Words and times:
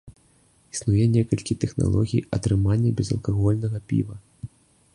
Існуе 0.75 1.03
некалькі 1.15 1.57
тэхналогій 1.65 2.25
атрымання 2.37 2.95
безалкагольнага 3.01 3.83
піва. 3.93 4.15